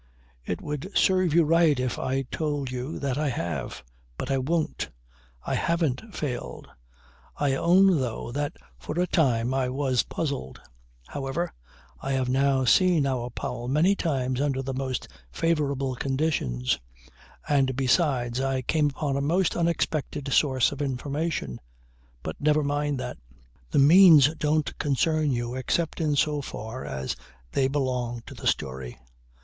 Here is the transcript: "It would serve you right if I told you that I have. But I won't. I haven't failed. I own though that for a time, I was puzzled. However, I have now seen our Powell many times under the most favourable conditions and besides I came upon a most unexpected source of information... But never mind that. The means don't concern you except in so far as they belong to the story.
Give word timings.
"It 0.43 0.63
would 0.63 0.89
serve 0.95 1.35
you 1.35 1.43
right 1.43 1.79
if 1.79 1.99
I 1.99 2.23
told 2.23 2.71
you 2.71 2.97
that 2.97 3.19
I 3.19 3.29
have. 3.29 3.83
But 4.17 4.31
I 4.31 4.39
won't. 4.39 4.89
I 5.45 5.53
haven't 5.53 6.15
failed. 6.15 6.67
I 7.37 7.53
own 7.53 7.99
though 8.01 8.31
that 8.31 8.53
for 8.79 8.99
a 8.99 9.05
time, 9.05 9.53
I 9.53 9.69
was 9.69 10.01
puzzled. 10.01 10.59
However, 11.09 11.53
I 11.99 12.13
have 12.13 12.29
now 12.29 12.65
seen 12.65 13.05
our 13.05 13.29
Powell 13.29 13.67
many 13.67 13.93
times 13.95 14.41
under 14.41 14.63
the 14.63 14.73
most 14.73 15.07
favourable 15.31 15.93
conditions 15.93 16.79
and 17.47 17.75
besides 17.75 18.41
I 18.41 18.63
came 18.63 18.87
upon 18.87 19.17
a 19.17 19.21
most 19.21 19.55
unexpected 19.55 20.33
source 20.33 20.71
of 20.71 20.81
information... 20.81 21.59
But 22.23 22.37
never 22.41 22.63
mind 22.63 22.99
that. 22.99 23.19
The 23.69 23.77
means 23.77 24.33
don't 24.33 24.75
concern 24.79 25.29
you 25.29 25.53
except 25.53 26.01
in 26.01 26.15
so 26.15 26.41
far 26.41 26.83
as 26.85 27.15
they 27.51 27.67
belong 27.67 28.23
to 28.25 28.33
the 28.33 28.47
story. 28.47 28.97